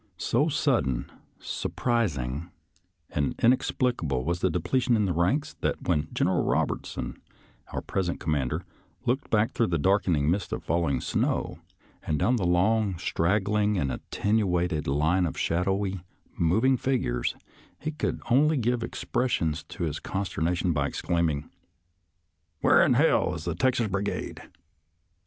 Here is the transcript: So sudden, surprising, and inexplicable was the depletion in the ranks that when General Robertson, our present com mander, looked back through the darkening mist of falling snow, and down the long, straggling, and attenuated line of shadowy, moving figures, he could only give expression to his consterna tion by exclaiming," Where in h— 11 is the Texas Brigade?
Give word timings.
So 0.17 0.49
sudden, 0.49 1.11
surprising, 1.37 2.49
and 3.11 3.35
inexplicable 3.37 4.25
was 4.25 4.39
the 4.39 4.49
depletion 4.49 4.95
in 4.95 5.05
the 5.05 5.13
ranks 5.13 5.53
that 5.61 5.83
when 5.87 6.07
General 6.11 6.43
Robertson, 6.43 7.21
our 7.67 7.81
present 7.81 8.19
com 8.19 8.31
mander, 8.31 8.65
looked 9.05 9.29
back 9.29 9.51
through 9.53 9.67
the 9.67 9.77
darkening 9.77 10.27
mist 10.27 10.51
of 10.53 10.63
falling 10.63 11.01
snow, 11.01 11.59
and 12.01 12.17
down 12.17 12.37
the 12.37 12.47
long, 12.47 12.97
straggling, 12.97 13.77
and 13.77 13.91
attenuated 13.91 14.87
line 14.87 15.27
of 15.27 15.37
shadowy, 15.37 15.99
moving 16.35 16.77
figures, 16.77 17.35
he 17.77 17.91
could 17.91 18.23
only 18.31 18.57
give 18.57 18.81
expression 18.81 19.53
to 19.53 19.83
his 19.83 19.99
consterna 19.99 20.55
tion 20.57 20.73
by 20.73 20.87
exclaiming," 20.87 21.47
Where 22.61 22.81
in 22.83 22.95
h— 22.95 23.05
11 23.05 23.35
is 23.35 23.45
the 23.45 23.53
Texas 23.53 23.87
Brigade? 23.87 24.41